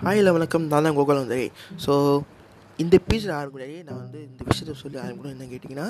[0.00, 0.64] Hi வணக்கம்.
[0.64, 1.40] நான் தான் கோகுலம் வந்து
[1.84, 1.92] ஸோ
[2.78, 5.86] இந்த எபிசோட் ஆரம்பிக்கூடாது நான் வந்து இந்த விஷயத்த சொல்லி ஆரம்பிக்கணும் என்ன கேட்டிங்கன்னா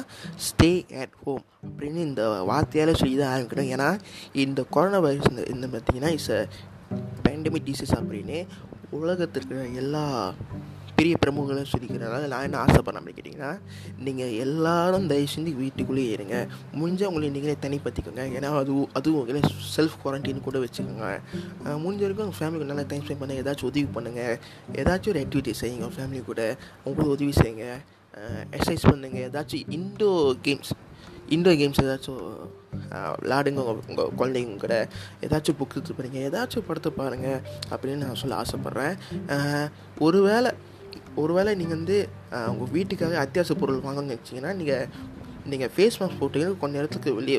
[0.46, 0.70] ஸ்டே
[1.02, 3.88] அட் ஹோம் அப்படின்னு இந்த வார்த்தையால் சொல்லி தான் ஆரம்பிக்கணும் ஏன்னா
[4.36, 6.40] இந்த கொரோனா வைரஸ் இந்த இந்த பார்த்தீங்கன்னா இட்ஸ் அ
[7.22, 8.38] பேண்டமிக் டிசீஸ் அப்படின்னு
[8.92, 10.04] உலகத்திற்கு எல்லா
[11.00, 13.52] பெரிய பிரமுகர்களும் சொல்லிக்கிறனால நான் என்ன ஆசைப்படுறேன் அப்படின்னு கேட்டிங்கன்னா
[14.06, 16.36] நீங்கள் எல்லாரும் தயவு செஞ்சு வீட்டுக்குள்ளேயே இருங்க.
[16.80, 19.42] முடிஞ்ச உங்களை நீங்களே தனிப்பற்றிக்கோங்க ஏன்னா அது அதுவும் உங்களே
[19.76, 21.06] செல்ஃப் குவாரண்டைன் கூட வச்சுக்கோங்க.
[21.84, 24.36] முடிஞ்சவருக்கும் முடிஞ்ச வரைக்கும் உங்கள் ஃபேமிலிக்கு நல்லா டைம் ஸ்பெண்ட் பண்ணுங்கள் ஏதாச்சும் உதவி பண்ணுங்கள்
[24.82, 26.42] ஏதாச்சும் ஒரு ஆக்டிவிட்டி செய்யுங்க உங்கள் ஃபேமிலி கூட.
[26.88, 27.66] உங்களுக்கு உதவி செய்யுங்க.
[28.56, 30.72] எக்ஸசைஸ் பண்ணுங்கள் ஏதாச்சும் இன்டோர் கேம்ஸ்
[31.34, 32.24] இன்டோர் கேம்ஸ் ஏதாச்சும்
[33.22, 34.76] விளாடுங்க உங்கள் உங்கள் குழந்தைங்க கூட.
[35.26, 38.96] ஏதாச்சும் புக்கு பாருங்கள் படிங்க ஏதாச்சும் படத்தை பாருங்கள் அப்படின்னு நான் சொல்ல ஆசைப்பட்றேன்.
[40.06, 40.52] ஒருவேளை
[41.16, 42.08] ஒருவேளை நீங்கள் வந்து
[42.50, 47.38] உங்கள் வீட்டுக்காக அத்தியாவசிய பொருள் வாங்கணும்னு வச்சிங்கன்னா நீங்கள் நீங்கள் ஃபேஸ் மாஸ்க் போட்டீங்கன்னா கொஞ்ச நேரத்துக்கு வெளியே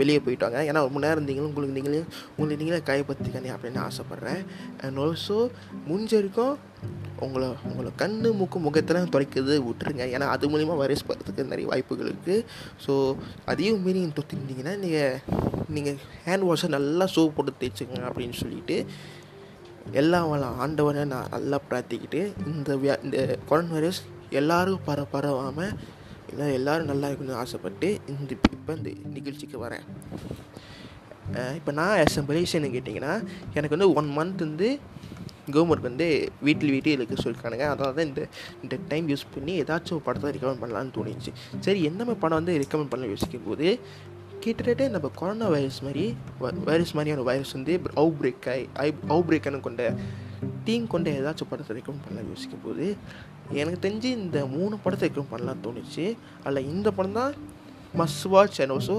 [0.00, 2.02] வெளியே போயிட்டாங்க ஏன்னா ரொம்ப நேரம் இருந்தீங்களும் உங்களுக்கு நீங்களே
[2.36, 4.40] உங்களுக்கு நீங்களே கைப்பற்றிக்கணே அப்படின்னு ஆசைப்பட்றேன்.
[4.82, 5.48] அண்ட் ஆல்சோ
[5.88, 6.58] முடிஞ்ச வரைக்கும்
[7.20, 10.04] உங்களை உங்களை கண் மூக்கு முகத்தெல்லாம் துடைக்கிறது விட்டுருங்க.
[10.14, 12.44] ஏன்னா அது மூலிமா வைரஸ் படுறதுக்கு நிறைய வாய்ப்புகள் இருக்குது
[12.86, 15.18] ஸோ அதையும் மீறி தொத்திருந்தீங்கன்னா நீங்கள்
[15.68, 18.86] நீங்கள் ஹேண்ட் வாஷை நல்லா சோப் போட்டு தேய்ச்சிக்கோங்க அப்படின்னு சொல்லிட்டு
[19.92, 22.20] எல்லாம் வள ஆண்டவனை நான் நல்லா பிரார்த்திக்கிட்டு
[22.52, 24.00] இந்த வியா இந்த கொரோனா வைரஸ்
[24.40, 25.72] எல்லோரும் பர பரவாமல்
[26.30, 29.84] இன்னும் எல்லோரும் நல்லா இருக்கணும்னு ஆசைப்பட்டு இந்த இப்போ இந்த நிகழ்ச்சிக்கு வரேன்.
[31.58, 33.14] இப்போ நான் எஸ் எம் பொலிஷன் கேட்டிங்கன்னா
[33.54, 34.68] எனக்கு வந்து ஒன் மந்த் வந்து
[35.54, 36.06] கவர்மெண்ட் வந்து
[36.46, 37.66] வீட்டில் வீட்டில் இருக்க சொல்லியிருக்கானுங்க.
[37.72, 38.22] அதனால தான் இந்த
[38.62, 41.32] இந்த டைம் யூஸ் பண்ணி ஏதாச்சும் ஒரு படத்தை ரெக்கமெண்ட் பண்ணலான்னு தோணிச்சு.
[41.66, 43.68] சரி எந்த மாதிரி படம் வந்து ரெக்கமெண்ட் பண்ண யோசிக்கும் போது
[44.44, 46.04] கிட்டத்தட்ட நம்ம கொரோனா வைரஸ் மாதிரி
[46.68, 49.82] வைரஸ் மாதிரியான வைரஸ் வந்து அவுட் பிரேக் ஆகி ஐ அவுட் பிரேக்கான கொண்ட
[50.66, 52.86] டீம் கொண்ட ஏதாச்சும் படத்தை ரெக்கமெண்ட் பண்ணலாம் யோசிக்கும் போது
[53.60, 56.06] எனக்கு தெரிஞ்சு இந்த மூணு படத்தை ரெக்கமெண்ட் பண்ணலாம் தோணுச்சு.
[56.44, 57.34] அதில் இந்த படம் தான்
[58.00, 58.96] must watch and also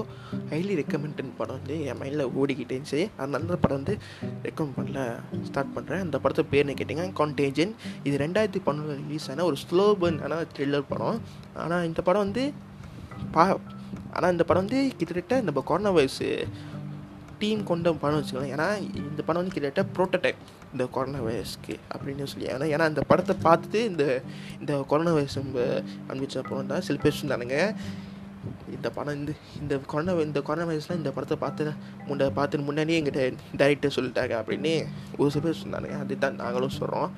[0.52, 3.00] highly recommended படம் வந்து என் மைண்டில் ஓடிக்கிட்டே இருந்துச்சு.
[3.18, 3.94] அதனால அந்த படம் வந்து
[4.46, 5.00] ரெக்கமெண்ட் பண்ணல
[5.48, 7.74] ஸ்டார்ட் பண்ணுறேன் அந்த படத்தை பேர் என்ன கேட்டிங்கன்னா கான்டேஜன்
[8.08, 11.20] இது ரெண்டாயிரத்தி பன்னெண்டு ரிலீஸ் ஆன ஒரு ஸ்லோ பர்ன் ஆனால் த்ரில்லர் படம்.
[11.64, 12.44] ஆனால் இந்த படம் வந்து
[13.36, 13.44] பா
[14.12, 16.22] ஆனால் இந்த படம் வந்து கிட்டத்தட்ட நம்ம கொரோனா வைரஸ்
[17.38, 18.66] டீம் கொண்ட படம் வச்சுக்கலாம் ஏன்னா
[19.10, 20.40] இந்த படம் வந்து கிட்டத்தட்ட ப்ரோட்டோடைப்
[20.72, 22.46] இந்த கொரோனா வைரஸ்க்கு அப்படின்னு சொல்லி.
[22.54, 24.04] ஏன்னா ஏன்னா இந்த படத்தை பார்த்துட்டு இந்த
[24.60, 25.60] இந்த கொரோனா வைரஸ் நம்ம
[26.08, 27.58] அனுப்பிச்ச படம் தான் சில பேர் சொன்னானுங்க.
[28.72, 31.72] இந்த படம் இந்த இந்த கொரோனா இந்த கொரோனா வைரஸ்லாம் இந்த படத்தை பார்த்து
[32.08, 33.22] முன்ன பார்த்து முன்னாடியே எங்கிட்ட
[33.56, 34.72] டைரக்டர் சொல்லிட்டாங்க அப்படின்னு
[35.16, 37.12] ஒரு சில பேர் சொன்னாங்க அதுதான் நாங்களும் சொல்கிறோம்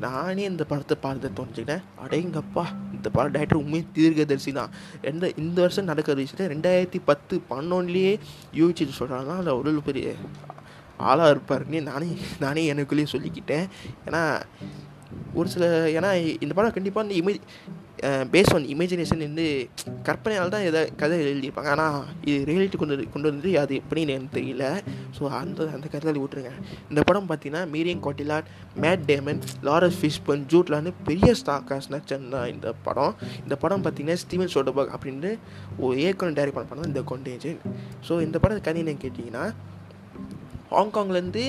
[0.00, 4.70] நானே இந்த படத்தை பார்த்து தோணுச்சுக்கிட்டேன் அடேங்கப்பா இந்த படம் டைரக்டர் உண்மையை தீர்க்கதரிசி தான்.
[5.02, 8.18] எந்த இந்த வருஷம் நடக்கிற விஷயத்தை ரெண்டாயிரத்தி பத்து பன்னொன்னுலேயே
[8.54, 10.14] யோசிச்சுட்டு சொல்கிறாங்கன்னா அதில் ஒரு பெரிய
[10.96, 13.66] ஆளாக இருப்பாருன்னு நானே நானே எனக்குள்ளேயே சொல்லிக்கிட்டேன்.
[14.06, 14.40] ஏன்னா
[15.34, 17.40] ஒரு சில ஏன்னா இந்த படம் கண்டிப்பாக இந்த இமேஜ்
[18.02, 19.68] பேஸ் ஆன் இமேஜினேஷன் வந்து
[20.02, 21.66] கற்பனையால் தான் எதாவது கதை எழுதியிருப்பாங்க.
[21.66, 24.82] ஆனால் இது ரியாலிட்டி கொண்டு வந்து- கொண்டு வந்து அது எப்படின்னு எனக்கு தெரியல.
[25.18, 26.52] ஸோ அந்த அந்த கருத்தில் விட்டுருங்க.
[26.88, 28.42] இந்த படம் பார்த்தீங்கன்னா மீரியன் கோட்டிலா
[28.80, 33.14] மேட் டேமன் லாரஸ் ஃபிஷ்பன் ஜூட்லான்னு பெரிய ஸ்டார் காஸ்ட் நச்சன் தான் இந்த படம்.
[33.42, 35.38] இந்த படம் பார்த்தீங்கன்னா ஸ்டீவன் சோடபர்க் அப்படின்னு
[35.78, 37.58] ஒரு ஏக்கன் டைரக்ட் பண்ண படம் தான் இந்த கொண்டேஜன்
[38.08, 39.52] ஸோ இந்த படம் கதை என்னன்னு கேட்டிங்கன்னா
[40.70, 41.44] ஹாங்காங்லேருந்து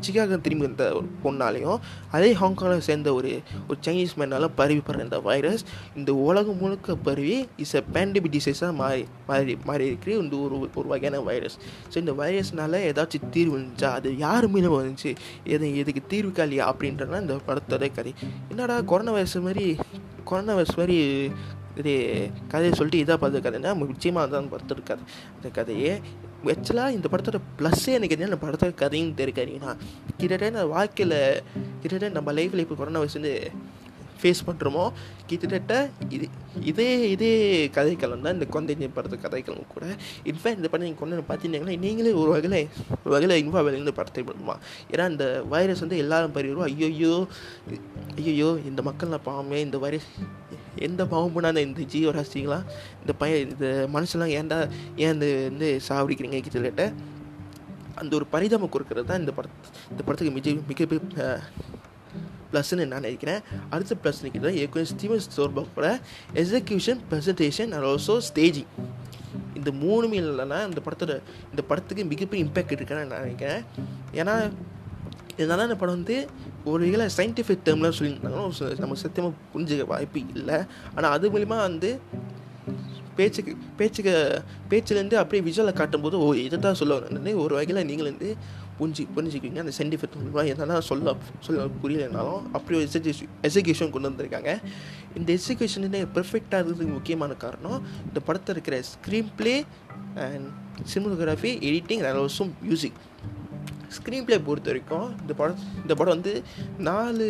[0.00, 1.78] சிகாகோ திரும்பி வந்த ஒரு பொண்ணாலையும்
[2.10, 3.30] அதே ஹாங்காங்கில் சேர்ந்த ஒரு
[3.68, 5.64] ஒரு சைனீஸ் மேனால பரவி படுற இந்த வைரஸ்
[5.96, 10.88] இந்த உலகம் முழுக்க பரவி இஸ் அ பேண்டமிக் டிசீஸாக மாறி மாறி மாறி இருக்கிற இந்த ஒரு ஒரு
[10.88, 11.56] வகையான வைரஸ்
[11.92, 15.16] ஸோ இந்த வைரஸ்னால ஏதாச்சும் தீர்வு இருந்துச்சா அது யார் மீது வந்துச்சு.
[15.44, 16.74] எது எதுக்கு தீர்வு காலியா?
[16.74, 18.14] அப்படின்றதான் இந்த படத்தோட கதை.
[18.48, 19.76] என்னடா கொரோனா வைரஸ் மாதிரி
[20.24, 20.98] கொரோனா வைரஸ் மாதிரி
[21.76, 21.92] இது
[22.48, 24.96] கதையை சொல்லிட்டு இதாக பார்த்து கதைன்னா நிச்சயமாக தான் படத்தோட
[25.36, 26.00] அந்த கதையே
[26.44, 29.74] ஆக்சுவலாக இந்த படத்தோட ப்ளஸ்ஸே எனக்கு என்ன இந்த படத்தோட கதையும் தெரிவிக்காதீங்கன்னா
[30.18, 31.42] கிட்டத்தட்ட நான் வாழ்க்கையில்
[31.80, 33.34] கிட்டத்தட்ட நம்ம லைஃப்பில் இப்போ கொரோனா வயசு வந்து
[34.20, 34.84] ஃபேஸ் பண்ணுறோமோ
[35.26, 35.74] கிட்டத்தட்ட
[36.08, 36.26] இது
[36.64, 37.30] இதே இதே
[37.74, 39.84] கதைக்களம் தான் இந்த குழந்தைங்க படத்து கதைக்களம் கூட.
[40.24, 42.58] இன்ஃபேக்ட் இந்த படம் நீங்கள் கொண்டு பார்த்தீங்கன்னா நீங்களே ஒரு வகையில்
[43.04, 44.56] ஒரு வகையில் இன்வால்வ் ஆகி இந்த படத்தை பண்ணுமா
[44.92, 47.12] ஏன்னா இந்த வைரஸ் வந்து எல்லாரும் பரிவரும் ஐயோ
[48.24, 50.08] ஐயோ இந்த மக்கள்லாம் பாவமே இந்த வைரஸ்
[50.80, 52.66] எந்த பாவம் பண்ணாத இந்த ஜீவராசிங்களாம்
[53.00, 54.58] இந்த பையன் இந்த மனுஷன்லாம் ஏன்டா
[54.96, 56.40] ஏன் இந்த வந்து சாவடிக்கிறீங்க?
[56.40, 56.84] கிட்டத்தட்ட
[57.96, 59.56] அந்த ஒரு பரிதாபம் கொடுக்கறது தான் இந்த படத்
[59.90, 61.24] இந்த படத்துக்கு மிக மிகப்பெரிய
[62.52, 63.40] ப்ளஸ்ன்னு நான் நினைக்கிறேன்.
[63.74, 64.58] அடுத்த ப்ளஸ் நினைக்கிறேன்.
[64.62, 65.88] ஏற்கனவே Steven ஸ்டோர்பக்கோட
[66.42, 68.70] execution presentation and also staging
[69.60, 71.14] இந்த மூணுமே இல்லைன்னா இந்த படத்தோட
[71.52, 73.62] இந்த படத்துக்கு மிகப்பெரிய இம்பேக்ட் இருக்குன்னு நான் நினைக்கிறேன்.
[74.20, 74.34] ஏன்னா
[75.42, 76.16] இதனால இந்த படம் வந்து
[76.70, 80.58] ஒரு வகையில் சயின்டிஃபிக் டேர்ம்லாம் சொல்லியிருந்தாங்கன்னா நம்ம சத்தியமாக புரிஞ்சுக்க வாய்ப்பு இல்லை.
[80.94, 81.90] ஆனால் அது மூலிமா வந்து
[83.20, 84.14] பேச்சுக்கு பேச்சுக்கு
[84.70, 88.28] பேச்சுலேருந்து அப்படியே விஜுவலை காட்டும்போது ஓ இதை தான் சொல்ல வரேன்னு ஒரு வகையில் நீங்கள் வந்து
[88.80, 89.60] புரிஞ்சு புரிஞ்சுக்குவீங்க.
[89.64, 91.14] அந்த சென்டிஃபெக்ட் மூலிமா என்னென்னா சொல்ல
[91.46, 94.52] சொல்ல புரியலைனாலும் அப்படி ஒரு எஜுகேஷன் எஜுகேஷன் கொண்டு வந்திருக்காங்க.
[95.18, 95.86] இந்த எஜுகேஷன்
[96.16, 97.78] பெர்ஃபெக்டாக இருக்கிறதுக்கு முக்கியமான காரணம்
[98.08, 98.78] இந்த படத்தில் இருக்கிற
[99.40, 99.54] screenplay
[100.26, 100.48] and
[100.92, 102.98] cinematography editing and also music
[104.26, 106.34] screenplay பொறுத்த வரைக்கும் இந்த படம் இந்த படம் வந்து
[106.88, 107.26] நாலு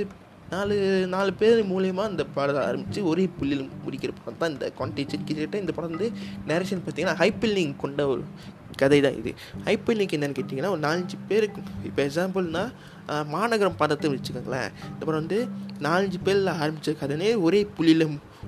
[0.50, 0.76] நாலு
[1.14, 5.72] நாலு பேர் மூலயமா இந்த படத்தை ஆரம்பித்து ஒரே புள்ளியில் முடிக்கிற படம் தான் இந்த கான்டெக்ட் கிட்டத்தட்ட இந்த
[5.72, 6.08] படம் வந்து
[6.48, 8.22] நேரேஷன் பார்த்தீங்கன்னா ஹைப்பில்லிங் கொண்ட ஒரு
[8.76, 9.30] கதை தான் இது.
[9.64, 12.64] ஹைப்பில்லிங் என்னென்னு கேட்டிங்கன்னா ஒரு நாலஞ்சு பேருக்கு இப்போ எக்ஸாம்பிள்னா
[13.34, 14.70] மாநகரம் படத்தை வச்சுக்கோங்களேன்.
[14.92, 15.38] இந்த படம் வந்து
[15.86, 18.04] நாலஞ்சு பேரில் ஆரம்பித்த கதையே ஒரே புள்ளியில்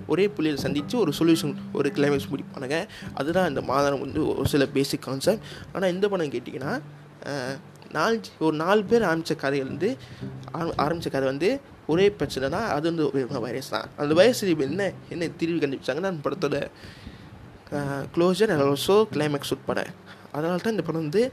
[0.07, 2.79] ஒரே புள்ளியில் சந்தித்து ஒரு சொல்யூஷன் ஒரு கிளைமேக்ஸ் முடிப்பானுங்க.
[3.15, 6.75] அதுதான் இந்த மாதம் வந்து ஒரு சில பேசிக் கான்செப்ட் ஆனால் இந்த படம் கேட்டிங்கன்னா
[7.95, 9.97] நாலஞ்சு ஒரு நாலு பேர் ஆரம்பித்த கதையிலேருந்து
[10.77, 13.89] ஆரம்பித்த கதை வந்து ஒரே பிரச்சனை தான் அது வந்து வைரஸ் தான்.
[13.97, 16.59] அந்த வைரஸ் என்ன என்ன தீர்வு கண்டுபிடிச்சாங்கன்னா அந்த படத்தோட
[18.15, 19.87] க்ளோஸர் அண்ட் ஆல்சோ கிளைமேக்ஸ் உட்பட
[20.33, 21.33] அதனால தான் இந்த படம் வந்து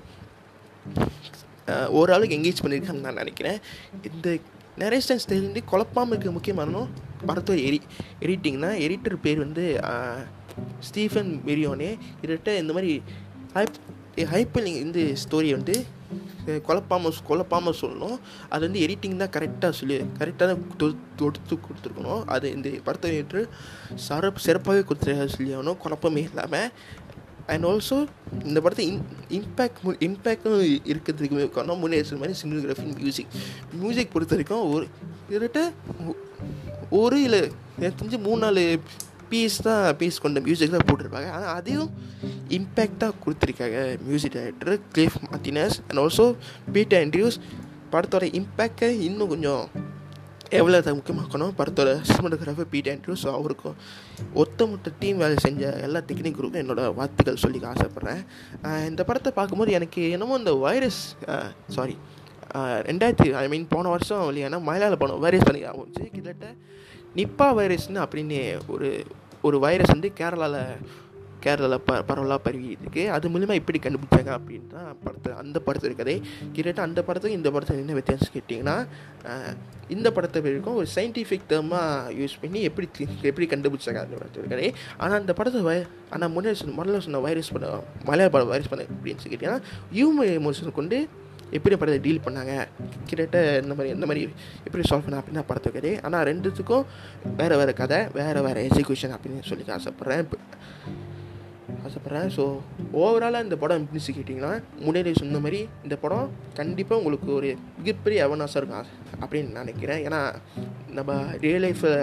[1.89, 3.59] ஓரளவுக்கு எங்கேஜ் பண்ணியிருக்காங்கன்னு நான் நினைக்கிறேன்.
[4.03, 4.37] இந்த
[4.77, 6.87] நரேஷன் ஸ்டைல் குழப்பாமல் இருக்க முக்கியமான
[7.27, 7.79] படத்தோட எரி
[8.19, 9.81] எடிட்டிங்னா எடிட்டர் பேர் வந்து
[10.79, 13.01] ஸ்டீஃபன் மெரியோனே இதிட்ட இந்த மாதிரி
[14.19, 15.75] ஹைப்பர் ஹைப்பலிங் இந்த ஸ்டோரி வந்து
[16.67, 18.15] குழப்பாமல் குழப்பாமல் சொல்லணும்.
[18.53, 20.63] அது வந்து எடிட்டிங் தான் கரெக்டாக சொல்லி கரெக்டாக தான்
[21.19, 22.21] தொடுத்து கொடுத்துருக்கணும்.
[22.33, 23.41] அது இந்த படத்தை ஏற்று
[24.07, 25.79] சிறப்பு சிறப்பாகவே கொடுத்து சொல்லி ஆகணும்.
[25.83, 26.69] குழப்பமே இல்லாமல்
[27.53, 27.97] அண்ட் ஆல்சோ
[28.49, 28.99] இந்த படத்தை இன்
[29.37, 30.57] இம்பேக்ட் இம்பேக்டும்
[30.91, 33.31] இருக்கிறதுக்கு காரணம் முன்னே மாதிரி சினிமோகிராஃபி மியூசிக்
[33.83, 34.85] மியூசிக் பொறுத்த வரைக்கும் ஒரு
[35.29, 35.61] கிட்டத்தட்ட
[36.99, 37.41] ஒரு இல்லை
[37.79, 38.63] எனக்கு தெரிஞ்சு மூணு நாலு
[39.31, 41.29] பீஸ் தான் பீஸ் கொண்ட மியூசிக் தான் போட்டிருப்பாங்க.
[41.37, 41.89] ஆனால் அதையும்
[42.57, 46.25] இம்பேக்டாக கொடுத்துருக்காங்க music director Cliff Martinez and also
[46.75, 47.37] Pete Andrews
[47.93, 49.63] படத்தோட இம்பேக்டை இன்னும் கொஞ்சம்
[50.59, 51.51] எவ்வளோ அதை முக்கியமாக்கணும்?
[51.57, 53.75] படத்தோட சினிமாட்டோகிராஃபர் பீட் ஆண்ட்ரியூஸ் அவருக்கும்
[54.41, 58.21] ஒத்தமொத்த டீம் வேலை செஞ்ச எல்லா டெக்னிக் குரூப்பும் என்னோடய வார்த்தைகள் சொல்லிக்க ஆசைப்பட்றேன்.
[58.91, 61.01] இந்த படத்தை பார்க்கும்போது எனக்கு என்னமோ இந்த வைரஸ்
[61.77, 61.95] சாரி
[62.89, 66.47] ரெண்டாயிரத்தி ஐ மீன் போன வருஷம் இல்லையானா மலையாள படம் வைரஸ் பண்ணி ஆகும் கிட்டத்தட்ட
[67.15, 68.89] நிப்பா வைரஸ்னு அப்படின்னு ஒரு
[69.41, 70.61] ஒரு வைரஸ் வந்து கேரளாவில்
[71.43, 76.15] கேரளாவில் ப பரவலாக பரவிட்டு அது மூலிமா எப்படி கண்டுபிடிச்சாங்க அப்படின்னு தான் படத்தை அந்த படத்தில் கதை.
[76.55, 78.75] கிட்டத்தட்ட அந்த படத்துக்கும் இந்த படத்துக்கு என்ன வித்தியாசம் கேட்டிங்கன்னா
[79.89, 82.87] இந்த படத்தை வரைக்கும் ஒரு சயின்டிஃபிக் டேர்மாக யூஸ் பண்ணி எப்படி
[83.21, 84.73] எப்படி கண்டுபிடிச்சாங்க அந்த படத்தில் கதை.
[84.97, 87.69] ஆனால் அந்த படத்தை வய ஆனால் முன்னாடி சொன்ன முதல்ல சொன்ன வைரஸ் பண்ண
[88.05, 89.63] மலையாள படம் வைரஸ் பண்ண அப்படின்னு சொல்லி கேட்டிங்கன்னா
[89.93, 90.99] ஹியூமன் எமோஷன் கொண்டு
[91.57, 92.53] எப்படி படத்தை டீல் பண்ணாங்க?
[93.09, 94.23] கிட்டத்தட்ட இந்த மாதிரி இந்த மாதிரி
[94.65, 96.85] எப்படி சால்வ் பண்ண அப்படின்னா படத்தை கதை ஆனால் ரெண்டுத்துக்கும்
[97.39, 100.25] வேறு வேறு கதை வேறு வேறு எக்ஸிக்யூஷன் அப்படின்னு சொல்லி ஆசைப்பட்றேன்.
[101.87, 102.29] ஆசைப்பட்றேன்.
[102.35, 102.43] ஸோ
[103.01, 104.51] ஓவராலாக இந்த படம் எப்படின்னு கேட்டிங்கன்னா
[104.85, 106.27] முன்னாடி சொன்ன மாதிரி இந்த படம்
[106.59, 107.49] கண்டிப்பாக உங்களுக்கு ஒரு
[107.79, 108.89] மிகப்பெரிய அவனாஸாக இருக்கும்
[109.23, 110.03] அப்படின்னு நினைக்கிறேன்.
[110.07, 110.21] ஏன்னா
[110.97, 111.11] நம்ம
[111.45, 111.99] ரியல் லைஃப்பில்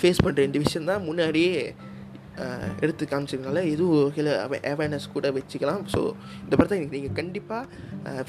[0.00, 1.54] ஃபேஸ் பண்ணுற இந்த விஷயம் தான் முன்னாடியே
[2.84, 4.36] எடுத்து காமிச்சிருக்கனால இதுவும் சில
[4.72, 5.82] அவேர்னஸ் கூட வச்சுக்கலாம்.
[5.94, 6.00] ஸோ
[6.44, 7.64] இந்த படத்தை நீங்கள் கண்டிப்பாக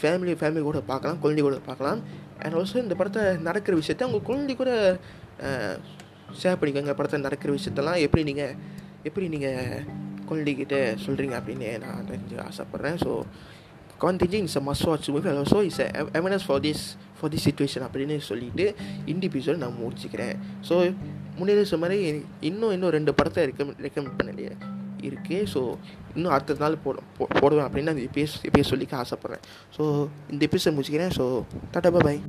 [0.01, 2.01] ஃபேமிலி ஃபேமிலி கூட பார்க்கலாம் குழந்தை கூட பார்க்கலாம்.
[2.43, 4.71] அண்ட் ஆல்சோ இந்த படத்தை நடக்கிற விஷயத்த உங்கள் குழந்தை கூட
[6.41, 6.93] ஷேர் பண்ணிக்கோங்க.
[6.99, 8.55] படத்தில் நடக்கிற விஷயத்தெல்லாம் எப்படி நீங்கள்
[9.09, 9.85] எப்படி நீங்கள்
[10.29, 12.97] குழந்தைகிட்ட சொல்கிறீங்க அப்படின்னு நான் தெரிஞ்சு ஆசைப்பட்றேன்.
[13.05, 13.11] So
[14.05, 15.81] Contagion is a must watch movie also is
[16.19, 16.85] awareness for this
[17.17, 18.65] for this situation அப்படின்னு சொல்லிட்டு
[19.13, 20.35] இண்டிவிஜுவல் எபிசோட் நான் முடிச்சுக்கிறேன்.
[20.69, 20.75] ஸோ
[21.37, 24.53] முன்னேறி சொன்ன மாதிரி இன்னும் இன்னும் ரெண்டு படத்தை ரெக்கமெண்ட் ரெக்கமெண்ட் பண்ணலையே
[25.09, 25.39] இருக்கே.
[25.53, 25.61] ஸோ
[26.15, 26.99] இன்னும் அடுத்த நாள் போட
[27.41, 29.43] போடுவேன் அப்படின்னு அந்த எப்பயே எப்பயே சொல்லிக்க ஆசைப்பட்றேன்.
[29.77, 29.83] ஸோ
[30.33, 31.13] இந்த எபிசோட் முடிச்சுக்கிறேன்.
[31.19, 31.25] ஸோ
[31.73, 32.21] டாட்டா பாய்